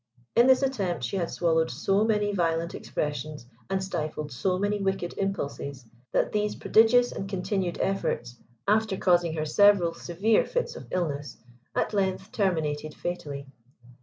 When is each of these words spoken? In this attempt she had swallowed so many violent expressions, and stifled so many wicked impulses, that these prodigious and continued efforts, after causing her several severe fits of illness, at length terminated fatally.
In 0.35 0.47
this 0.47 0.63
attempt 0.63 1.03
she 1.03 1.17
had 1.17 1.29
swallowed 1.29 1.69
so 1.69 2.03
many 2.03 2.33
violent 2.33 2.73
expressions, 2.73 3.45
and 3.69 3.83
stifled 3.83 4.31
so 4.31 4.57
many 4.57 4.79
wicked 4.81 5.13
impulses, 5.15 5.85
that 6.11 6.31
these 6.31 6.55
prodigious 6.55 7.11
and 7.11 7.29
continued 7.29 7.77
efforts, 7.79 8.35
after 8.67 8.97
causing 8.97 9.33
her 9.35 9.45
several 9.45 9.93
severe 9.93 10.43
fits 10.43 10.75
of 10.75 10.87
illness, 10.89 11.37
at 11.75 11.93
length 11.93 12.31
terminated 12.31 12.95
fatally. 12.95 13.45